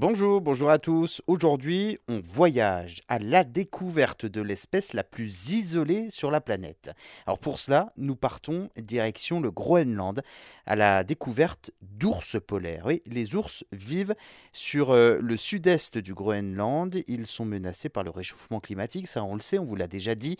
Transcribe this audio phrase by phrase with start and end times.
[0.00, 1.20] Bonjour, bonjour à tous.
[1.26, 6.92] Aujourd'hui, on voyage à la découverte de l'espèce la plus isolée sur la planète.
[7.26, 10.22] Alors pour cela, nous partons direction le Groenland
[10.64, 12.86] à la découverte d'ours polaires.
[13.04, 14.14] Les ours vivent
[14.54, 16.96] sur euh, le sud-est du Groenland.
[17.06, 20.14] Ils sont menacés par le réchauffement climatique, ça on le sait, on vous l'a déjà
[20.14, 20.38] dit,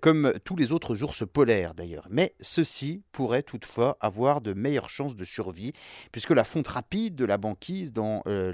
[0.00, 2.08] comme tous les autres ours polaires d'ailleurs.
[2.10, 5.74] Mais ceux-ci pourraient toutefois avoir de meilleures chances de survie
[6.10, 8.52] puisque la fonte rapide de la banquise dans euh,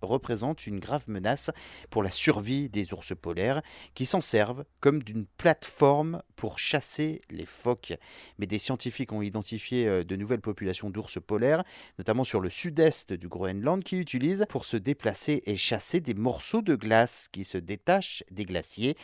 [0.00, 1.50] représente une grave menace
[1.90, 3.62] pour la survie des ours polaires
[3.94, 7.94] qui s'en servent comme d'une plateforme pour chasser les phoques.
[8.36, 11.62] Mais des scientifiques ont identifié euh, de nouvelles populations d'ours polaires,
[12.00, 16.60] notamment sur le sud-est du Groenland, qui utilisent pour se déplacer et chasser des morceaux
[16.60, 18.96] de glace qui se détachent des glaciers.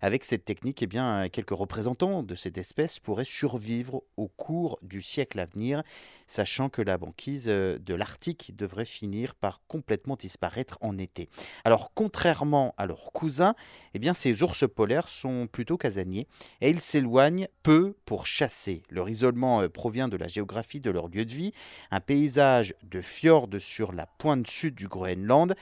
[0.00, 5.02] Avec cette technique, eh bien, quelques représentants de cette espèce pourraient survivre au cours du
[5.02, 5.82] siècle à venir,
[6.26, 11.28] sachant que la banquise euh, de l'Arctique devrait finir par complètement disparaître en été.
[11.64, 13.54] Alors contrairement à leurs cousins,
[13.92, 16.26] eh bien ces ours polaires sont plutôt casaniers
[16.62, 18.84] et ils s'éloignent peu pour chasser.
[18.90, 21.52] Leur isolement euh, provient de la géographie de leur lieu de vie,
[21.90, 25.56] un paysage de fjords sur la pointe sud du Groenland,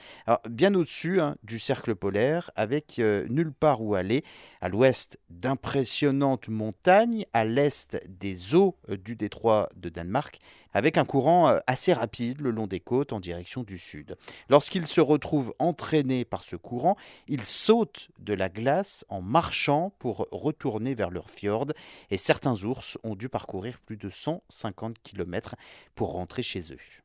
[0.47, 4.23] bien au-dessus hein, du cercle polaire, avec euh, nulle part où aller,
[4.61, 10.39] à l'ouest d'impressionnantes montagnes, à l'est des eaux euh, du détroit de Danemark,
[10.73, 14.17] avec un courant assez rapide le long des côtes en direction du sud.
[14.49, 16.97] Lorsqu'ils se retrouvent entraînés par ce courant,
[17.29, 21.67] ils sautent de la glace en marchant pour retourner vers leur fjord
[22.11, 25.55] et certains ours ont dû parcourir plus de 150 km
[25.95, 27.04] pour rentrer chez eux.